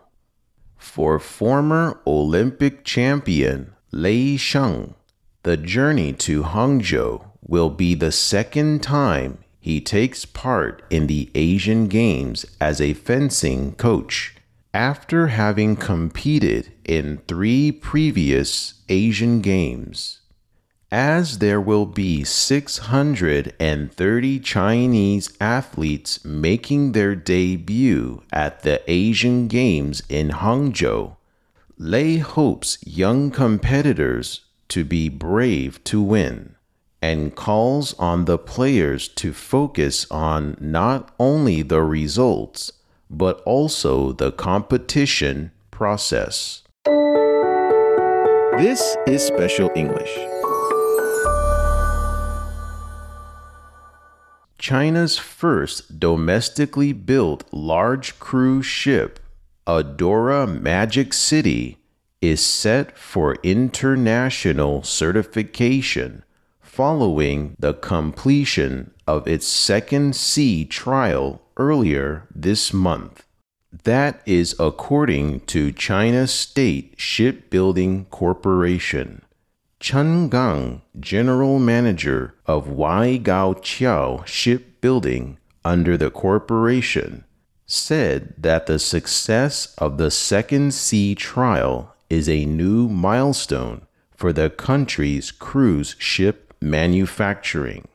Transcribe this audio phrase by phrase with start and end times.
[0.78, 4.96] For former Olympic champion Lei Sheng,
[5.44, 11.88] the journey to Hangzhou will be the second time he takes part in the Asian
[11.88, 14.36] Games as a fencing coach
[14.74, 20.20] after having competed in three previous Asian Games.
[20.92, 30.30] As there will be 630 Chinese athletes making their debut at the Asian Games in
[30.30, 31.16] Hangzhou,
[31.78, 36.56] Lei hopes young competitors to be brave to win
[37.02, 42.72] and calls on the players to focus on not only the results,
[43.10, 46.64] but also the competition process.
[48.58, 50.18] This is Special English.
[54.58, 59.20] China's first domestically built large cruise ship,
[59.66, 61.78] Adora Magic City,
[62.22, 66.24] is set for international certification
[66.80, 73.26] following the completion of its second sea trial earlier this month.
[73.84, 79.24] That is according to China State Shipbuilding Corporation.
[79.82, 87.26] Chen Gang, general manager of Waigaoqiao Shipbuilding under the corporation,
[87.66, 93.82] said that the success of the second sea trial is a new milestone
[94.16, 97.88] for the country's cruise ship manufacturing.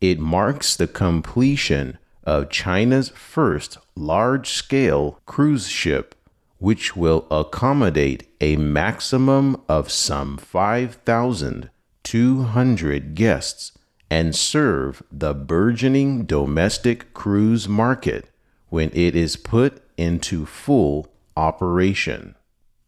[0.00, 6.14] It marks the completion of China's first large scale cruise ship,
[6.58, 13.72] which will accommodate a maximum of some 5,200 guests
[14.10, 18.28] and serve the burgeoning domestic cruise market
[18.68, 22.34] when it is put into full operation.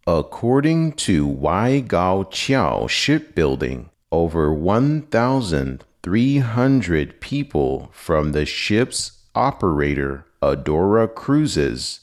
[0.06, 12.00] According to Waigaoqiao Shipbuilding, over 1,300 people from the ship's operator, Adora Cruises,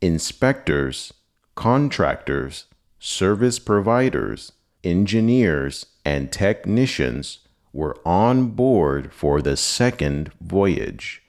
[0.00, 1.12] inspectors,
[1.54, 2.64] contractors,
[2.98, 4.52] service providers,
[4.84, 7.38] engineers, and technicians
[7.72, 11.22] were on board for the second voyage.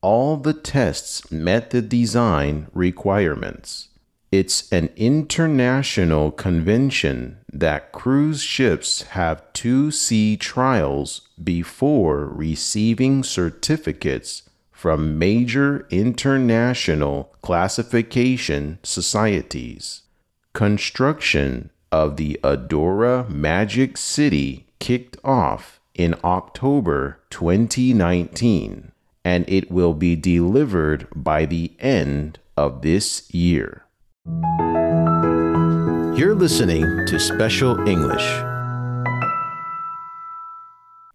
[0.00, 3.88] All the tests met the design requirements.
[4.32, 15.18] It's an international convention that cruise ships have two sea trials before receiving certificates from
[15.18, 20.00] major international classification societies.
[20.54, 28.92] Construction of the Adora Magic City kicked off in October 2019,
[29.26, 33.84] and it will be delivered by the end of this year.
[36.22, 38.22] You're listening to Special English.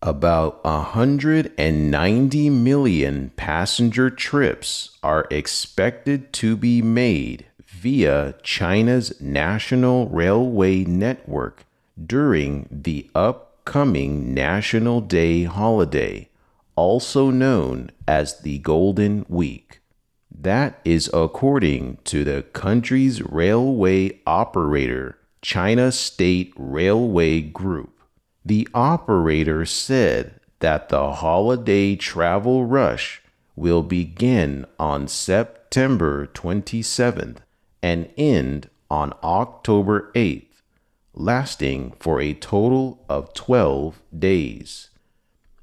[0.02, 11.64] About 190 million passenger trips are expected to be made via China's national railway network
[12.06, 16.28] during the upcoming National Day holiday,
[16.76, 19.80] also known as the Golden Week.
[20.40, 28.00] That is according to the country's railway operator, China State Railway Group.
[28.46, 33.24] The operator said that the holiday travel rush
[33.56, 37.38] will begin on September 27th
[37.82, 40.62] and end on October 8th,
[41.16, 44.90] lasting for a total of 12 days.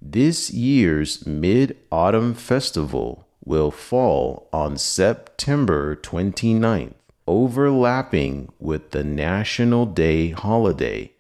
[0.03, 6.95] This year's Mid Autumn Festival will fall on September 29th,
[7.27, 11.13] overlapping with the National Day holiday,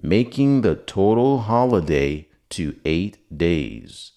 [0.00, 4.12] making the total holiday to eight days.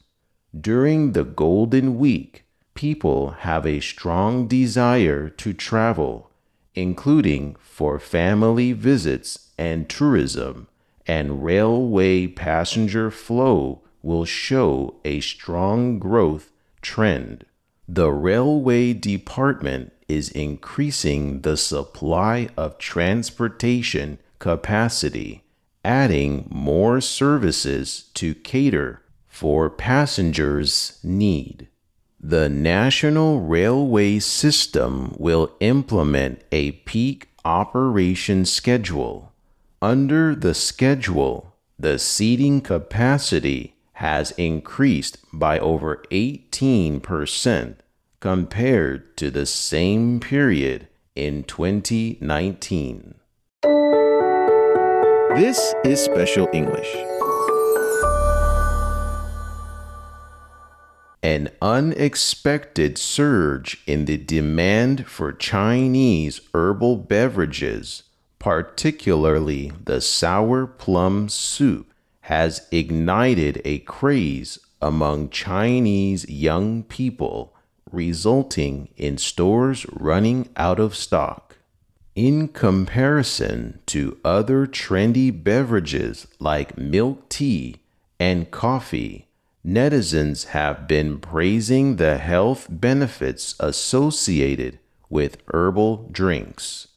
[0.59, 6.31] During the Golden Week, people have a strong desire to travel,
[6.73, 10.67] including for family visits and tourism,
[11.07, 16.51] and railway passenger flow will show a strong growth
[16.85, 17.43] trend.
[17.87, 25.43] The railway department is increasing the supply of transportation capacity,
[25.83, 31.67] adding more services to cater for passengers' need.
[32.19, 39.33] The National Railway System will implement a peak operation schedule.
[39.81, 47.75] Under the schedule, the seating capacity has increased by over 18%
[48.19, 53.15] compared to the same period in 2019.
[55.35, 56.93] This is Special English.
[61.23, 68.03] An unexpected surge in the demand for Chinese herbal beverages,
[68.39, 71.93] particularly the sour plum soup,
[72.25, 77.55] has ignited a craze among Chinese young people,
[77.91, 81.57] resulting in stores running out of stock.
[82.15, 87.75] In comparison to other trendy beverages like milk tea
[88.19, 89.27] and coffee,
[89.63, 94.79] netizens have been praising the health benefits associated
[95.11, 96.87] with herbal drinks.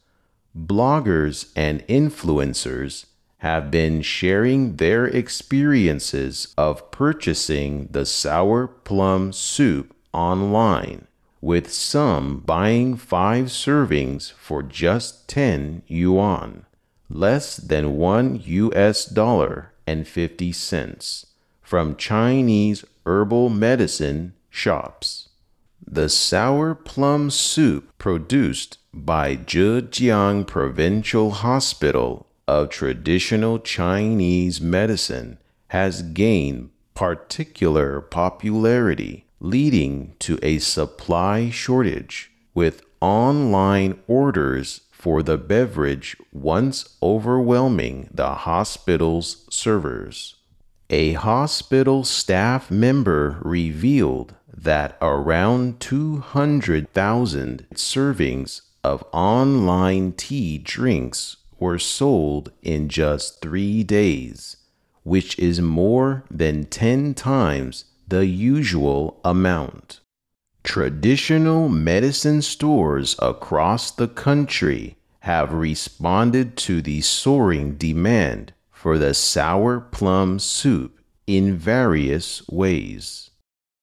[0.57, 3.05] Bloggers and influencers
[3.39, 11.07] have been sharing their experiences of purchasing the sour plum soup online,
[11.41, 16.65] with some buying five servings for just 10 yuan,
[17.09, 21.25] less than 1 US dollar and 50 cents
[21.61, 25.29] from Chinese herbal medicine shops.
[25.87, 35.37] The sour plum soup produced by Zhejiang Provincial Hospital of Traditional Chinese Medicine
[35.67, 46.17] has gained particular popularity, leading to a supply shortage, with online orders for the beverage
[46.33, 50.33] once overwhelming the hospital's servers.
[50.89, 62.51] A hospital staff member revealed that around 200,000 servings of online tea drinks were sold
[62.61, 64.57] in just three days,
[65.03, 69.99] which is more than 10 times the usual amount.
[70.63, 79.79] Traditional medicine stores across the country have responded to the soaring demand for the sour
[79.79, 83.29] plum soup in various ways.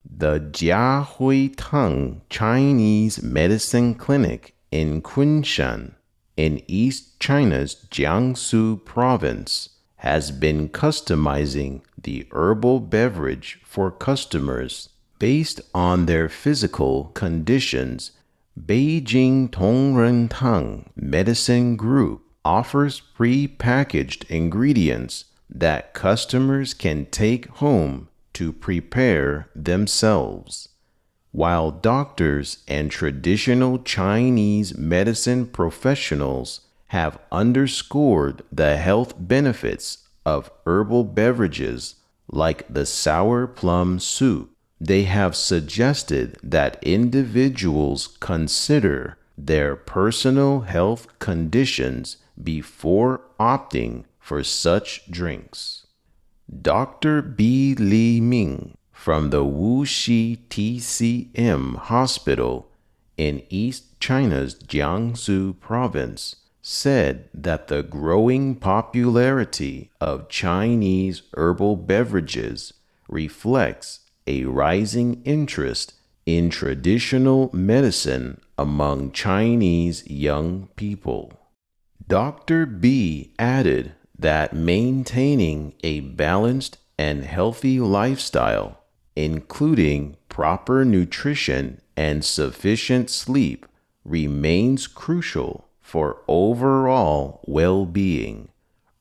[0.08, 5.95] The Jiahui Tang Chinese Medicine Clinic in Kunshan,
[6.36, 16.06] in East China's Jiangsu province, has been customizing the herbal beverage for customers based on
[16.06, 18.12] their physical conditions.
[18.58, 29.48] Beijing Tongren Tang Medicine Group offers pre-packaged ingredients that customers can take home to prepare
[29.54, 30.68] themselves.
[31.36, 41.96] While doctors and traditional Chinese medicine professionals have underscored the health benefits of herbal beverages
[42.26, 44.50] like the sour plum soup,
[44.80, 55.86] they have suggested that individuals consider their personal health conditions before opting for such drinks.
[56.62, 57.20] Dr.
[57.20, 57.74] B.
[57.74, 58.75] Li Ming
[59.06, 62.68] from the Wuxi TCM Hospital
[63.16, 72.72] in East China's Jiangsu province, said that the growing popularity of Chinese herbal beverages
[73.08, 75.94] reflects a rising interest
[76.26, 81.32] in traditional medicine among Chinese young people.
[82.08, 82.66] Dr.
[82.66, 88.75] B added that maintaining a balanced and healthy lifestyle,
[89.15, 93.65] including proper nutrition and sufficient sleep,
[94.03, 98.49] remains crucial for overall well being.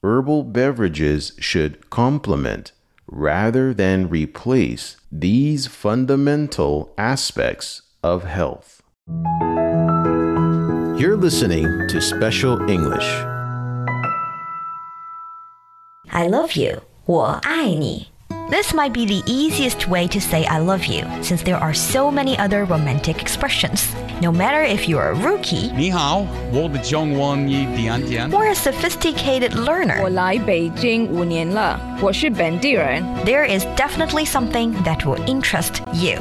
[0.02, 2.72] Herbal beverages should complement
[3.06, 8.82] rather than replace these fundamental aspects of health.
[10.98, 13.08] You're listening to Special English.
[16.12, 16.82] I love you.
[17.06, 18.08] 我爱你.
[18.50, 22.10] This might be the easiest way to say I love you, since there are so
[22.10, 23.86] many other romantic expressions.
[24.20, 28.28] No matter if you're a rookie 你好，我的中文一点点。
[28.30, 33.02] or a sophisticated 我 learner, 来北京五年了，我是本地人。
[33.24, 36.20] there is definitely something that will interest you.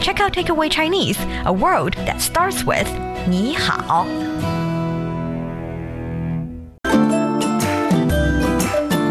[0.00, 2.86] Check out Takeaway Chinese, a word that starts with
[3.26, 4.06] 你好.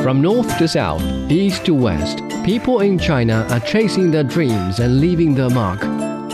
[0.06, 5.00] From north to south, east to west, people in China are chasing their dreams and
[5.00, 5.82] leaving their mark.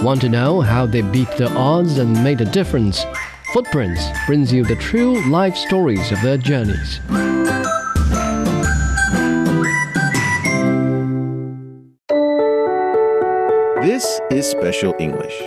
[0.03, 3.07] Want to know how they beat the odds and made a difference?
[3.55, 7.01] Footprints brings you the true life stories of their journeys.
[13.81, 15.41] This is Special English.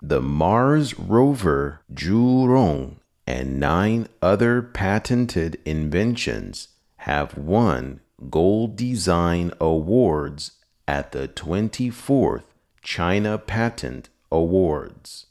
[0.00, 6.68] The Mars rover Zhurong and nine other patented inventions
[6.98, 10.52] have won gold design awards
[10.86, 12.44] at the 24th
[12.82, 15.26] China Patent Awards.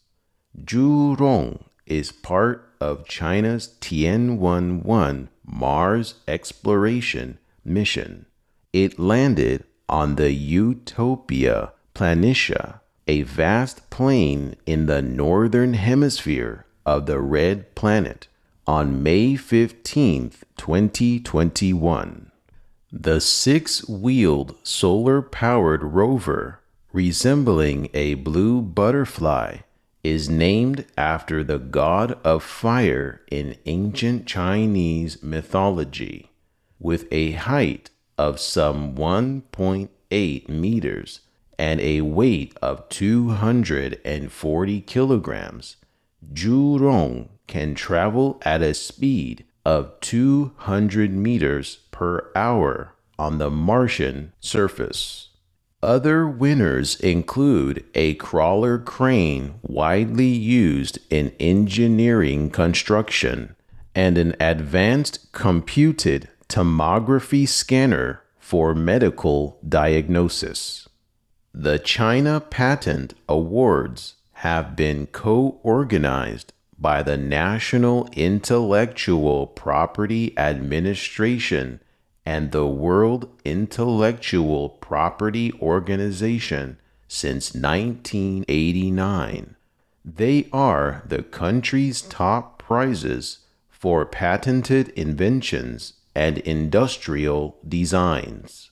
[0.62, 8.26] Zhurong is part of China's Tianwen-1 Mars exploration mission.
[8.74, 17.20] It landed on the Utopia Planitia, a vast plain in the northern hemisphere of the
[17.20, 18.28] red planet,
[18.68, 22.32] on May 15, 2021.
[22.92, 26.62] The six wheeled solar powered rover,
[26.94, 29.58] resembling a blue butterfly,
[30.04, 36.30] is named after the god of fire in ancient Chinese mythology.
[36.80, 41.22] With a height of some 1.8 meters
[41.58, 45.76] and a weight of 240 kilograms,
[46.34, 55.30] Zhurong can travel at a speed of 200 meters per hour on the Martian surface.
[55.82, 63.56] Other winners include a crawler crane widely used in engineering construction
[63.94, 70.88] and an advanced computed tomography scanner for medical diagnosis.
[71.54, 81.80] The China Patent Awards have been co organized by the National Intellectual Property Administration
[82.26, 86.78] and the World Intellectual Property Organization
[87.08, 89.56] since 1989.
[90.04, 93.40] They are the country's top prizes
[93.70, 98.72] for patented inventions and industrial designs.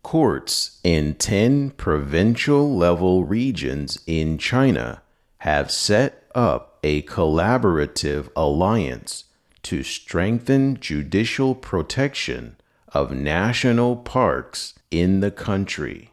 [0.03, 5.01] Courts in 10 provincial level regions in China
[5.39, 9.24] have set up a collaborative alliance
[9.65, 12.55] to strengthen judicial protection
[12.89, 16.12] of national parks in the country.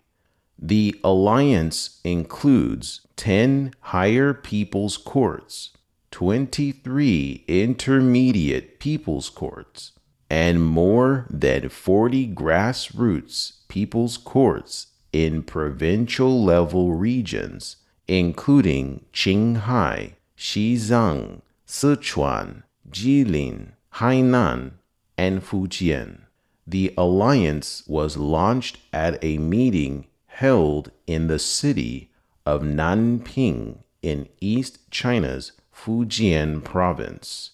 [0.59, 5.71] The alliance includes 10 higher people's courts,
[6.13, 9.93] 23 intermediate people's courts,
[10.31, 17.77] and more than 40 grassroots people's courts in provincial level regions,
[18.09, 24.73] including Qinghai, Xizang, Sichuan, Jilin, Hainan,
[25.19, 26.23] and Fujian.
[26.67, 32.11] The alliance was launched at a meeting held in the city
[32.47, 37.51] of Nanping in East China's Fujian province.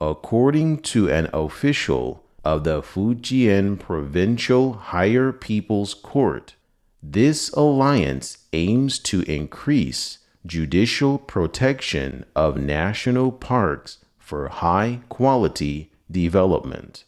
[0.00, 6.54] According to an official of the Fujian Provincial Higher People's Court,
[7.02, 13.98] this alliance aims to increase judicial protection of national parks
[14.30, 17.02] for high quality development.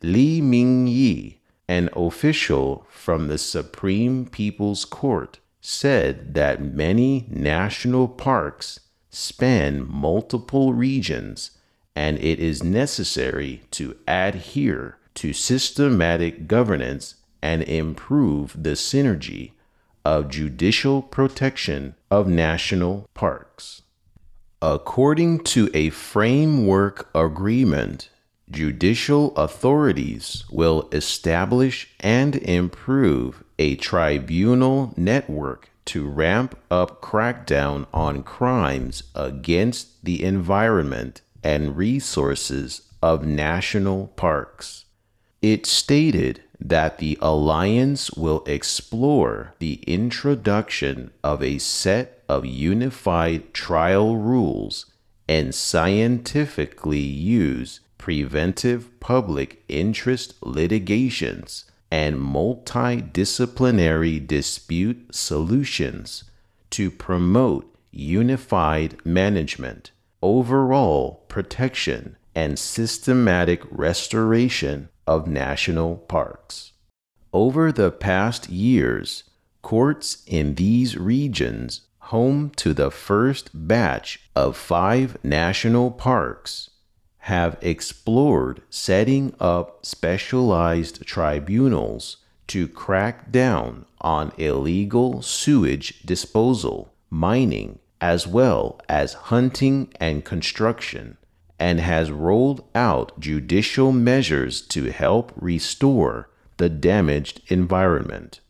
[0.00, 1.36] Li Mingyi,
[1.68, 11.50] an official from the Supreme People's Court, said that many national parks span multiple regions
[11.94, 19.52] and it is necessary to adhere to systematic governance and improve the synergy
[20.06, 23.81] of judicial protection of national parks.
[24.62, 28.10] According to a framework agreement,
[28.48, 39.02] judicial authorities will establish and improve a tribunal network to ramp up crackdown on crimes
[39.16, 44.84] against the environment and resources of national parks.
[45.40, 54.16] It stated that the alliance will explore the introduction of a set of unified trial
[54.16, 54.86] rules
[55.28, 66.24] and scientifically use preventive public interest litigations and multidisciplinary dispute solutions
[66.70, 69.90] to promote unified management,
[70.22, 76.72] overall protection, and systematic restoration of national parks.
[77.34, 79.24] Over the past years,
[79.60, 86.70] courts in these regions, home to the first batch of five national parks,
[87.18, 92.16] have explored setting up specialized tribunals
[92.48, 101.16] to crack down on illegal sewage disposal, mining, as well as hunting and construction,
[101.58, 108.40] and has rolled out judicial measures to help restore the damaged environment.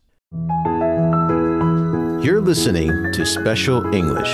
[2.23, 4.33] You're listening to Special English.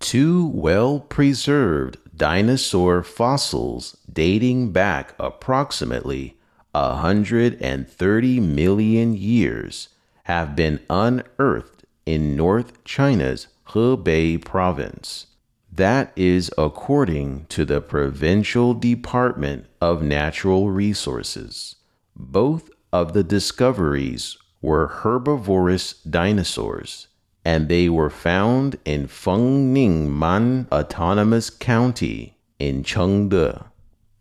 [0.00, 6.36] Two well preserved dinosaur fossils dating back approximately
[6.72, 9.88] 130 million years
[10.24, 15.28] have been unearthed in North China's Hebei province.
[15.72, 21.76] That is according to the Provincial Department of Natural Resources.
[22.14, 27.08] Both of the discoveries were herbivorous dinosaurs
[27.44, 33.64] and they were found in Fengningman Autonomous County in Chengde.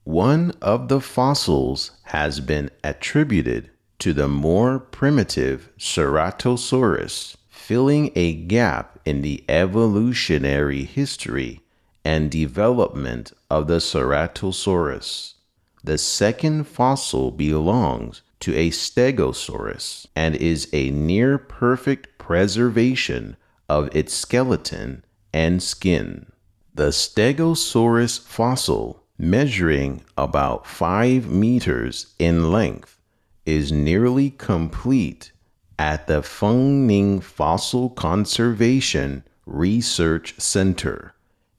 [0.04, 9.00] One of the fossils has been attributed to the more primitive Ceratosaurus, filling a gap
[9.06, 11.62] in the evolutionary history
[12.04, 15.36] and development of the Ceratosaurus.
[15.84, 23.38] The second fossil belongs to a Stegosaurus and is a near perfect preservation
[23.70, 26.26] of its skeleton and skin.
[26.74, 32.98] The Stegosaurus fossil, measuring about 5 meters in length,
[33.46, 35.32] is nearly complete
[35.78, 41.14] at the Fengning Fossil Conservation Research Center.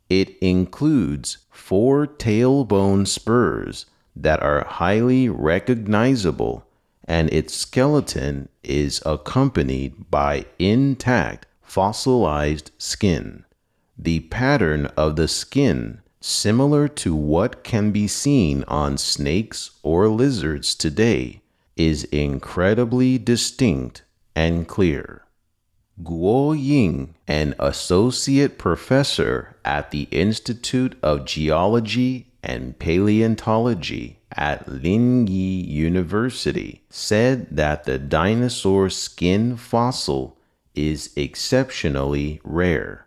[0.09, 6.66] It includes four tailbone spurs that are highly recognizable
[7.05, 13.45] and its skeleton is accompanied by intact fossilized skin.
[13.99, 20.75] The pattern of the skin, similar to what can be seen on snakes or lizards
[20.75, 21.43] today,
[21.77, 24.03] is incredibly distinct
[24.35, 25.23] and clear.
[26.03, 36.83] Guo Ying, an associate professor at the Institute of Geology and Paleontology at Linyi University
[36.90, 40.37] said that the dinosaur skin fossil
[40.74, 43.07] is exceptionally rare.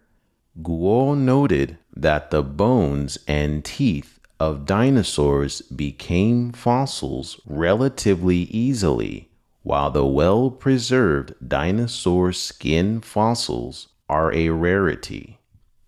[0.62, 9.30] Guo noted that the bones and teeth of dinosaurs became fossils relatively easily,
[9.64, 15.40] while the well preserved dinosaur skin fossils are a rarity.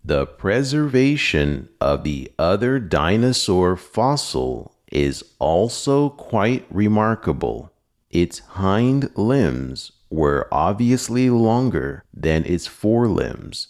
[0.08, 7.70] The preservation of the other dinosaur fossil is also quite remarkable.
[8.08, 13.68] Its hind limbs were obviously longer than its forelimbs.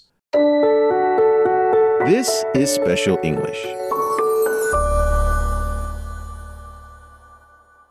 [2.06, 3.66] This is Special English.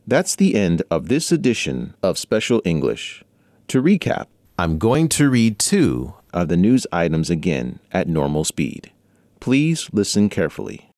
[0.07, 3.25] That's the end of this edition of Special English.
[3.67, 8.91] To recap, I'm going to read two of the news items again at normal speed.
[9.39, 10.91] Please listen carefully.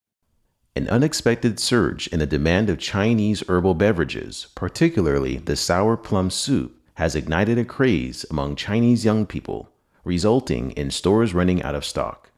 [0.76, 6.80] An unexpected surge in the demand of Chinese herbal beverages, particularly the sour plum soup,
[6.94, 9.70] has ignited a craze among Chinese young people,
[10.04, 12.30] resulting in stores running out of stock.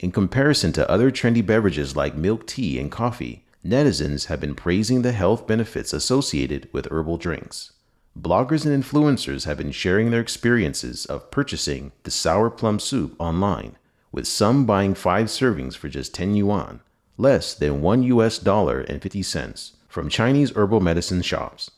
[0.00, 5.02] In comparison to other trendy beverages like milk tea and coffee, netizens have been praising
[5.02, 7.72] the health benefits associated with herbal drinks.
[8.18, 13.76] Bloggers and influencers have been sharing their experiences of purchasing the sour plum soup online,
[14.10, 16.80] with some buying five servings for just 10 yuan,
[17.16, 21.70] less than 1 US dollar and 50 cents, from Chinese herbal medicine shops.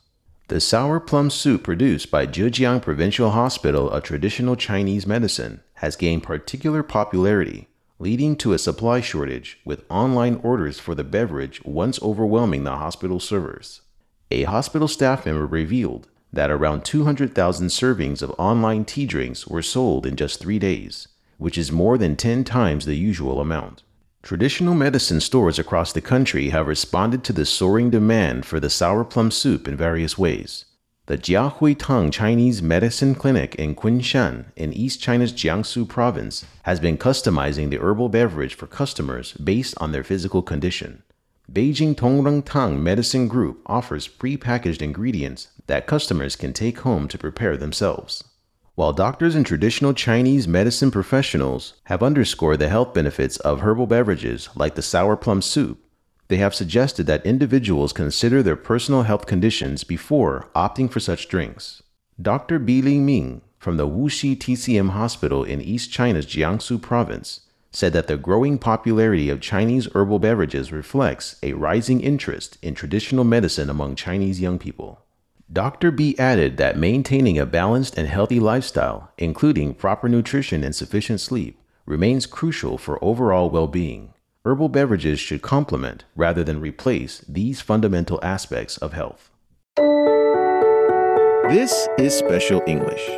[0.48, 6.22] The sour plum soup produced by Zhejiang Provincial Hospital of Traditional Chinese Medicine has gained
[6.22, 12.64] particular popularity leading to a supply shortage with online orders for the beverage once overwhelming
[12.64, 13.82] the hospital servers.
[14.30, 20.06] A hospital staff member revealed that around 200,000 servings of online tea drinks were sold
[20.06, 23.82] in just three days, which is more than 10 times the usual amount.
[24.22, 29.02] Traditional medicine stores across the country have responded to the soaring demand for the sour
[29.02, 30.66] plum soup in various ways.
[31.06, 36.98] The Jiahui Tang Chinese Medicine Clinic in Kunshan, in East China's Jiangsu province, has been
[36.98, 41.02] customizing the herbal beverage for customers based on their physical condition.
[41.52, 47.56] Beijing Tongren Tang Medicine Group offers pre-packaged ingredients that customers can take home to prepare
[47.56, 48.24] themselves.
[48.74, 54.48] While doctors and traditional Chinese medicine professionals have underscored the health benefits of herbal beverages
[54.56, 55.78] like the sour plum soup,
[56.28, 61.82] they have suggested that individuals consider their personal health conditions before opting for such drinks.
[62.20, 62.58] Dr.
[62.58, 68.08] Bi Ling Ming from the Wuxi TCM Hospital in East China's Jiangsu province said that
[68.08, 73.94] the growing popularity of Chinese herbal beverages reflects a rising interest in traditional medicine among
[73.94, 75.04] Chinese young people.
[75.52, 75.90] Dr.
[75.90, 81.58] B added that maintaining a balanced and healthy lifestyle, including proper nutrition and sufficient sleep,
[81.86, 88.20] remains crucial for overall well being herbal beverages should complement rather than replace these fundamental
[88.22, 89.28] aspects of health.
[91.48, 93.10] This is Special English.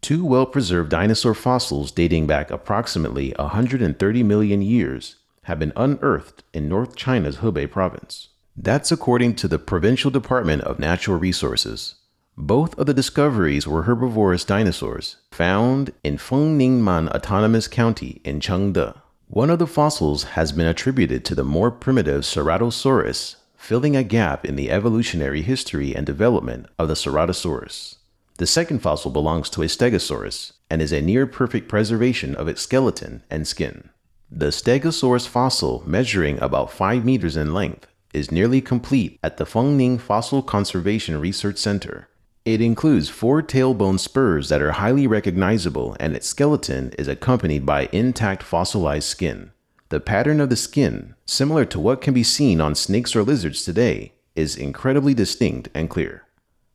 [0.00, 5.16] Two well preserved dinosaur fossils dating back approximately 130 million years
[5.48, 8.28] have been unearthed in North China's Hebei province.
[8.54, 11.94] That's according to the Provincial Department of Natural Resources.
[12.36, 18.94] Both of the discoveries were herbivorous dinosaurs found in Fengningman Autonomous County in Chengde.
[19.26, 24.44] One of the fossils has been attributed to the more primitive Ceratosaurus, filling a gap
[24.44, 27.96] in the evolutionary history and development of the Ceratosaurus.
[28.36, 32.62] The second fossil belongs to a Stegosaurus and is a near perfect preservation of its
[32.62, 33.90] skeleton and skin.
[34.30, 39.98] The Stegosaurus fossil, measuring about 5 meters in length, is nearly complete at the Fengning
[39.98, 42.08] Fossil Conservation Research Center
[42.48, 47.90] it includes four tailbone spurs that are highly recognizable, and its skeleton is accompanied by
[47.92, 49.52] intact fossilized skin.
[49.90, 53.64] The pattern of the skin, similar to what can be seen on snakes or lizards
[53.64, 56.24] today, is incredibly distinct and clear.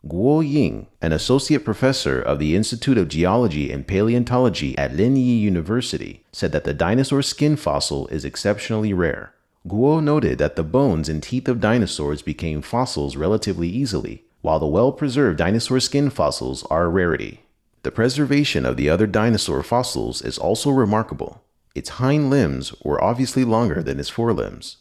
[0.05, 6.25] Guo Ying, an associate professor of the Institute of Geology and Paleontology at Linyi University,
[6.33, 9.33] said that the dinosaur skin fossil is exceptionally rare.
[9.65, 14.67] Guo noted that the bones and teeth of dinosaurs became fossils relatively easily, while the
[14.67, 17.39] well preserved dinosaur skin fossils are a rarity.
[17.83, 21.43] The preservation of the other dinosaur fossils is also remarkable.
[21.75, 24.77] Its hind limbs were obviously longer than its forelimbs.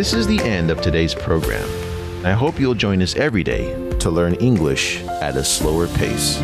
[0.00, 1.68] This is the end of today's program.
[2.24, 6.40] I hope you'll join us every day to learn English at a slower pace.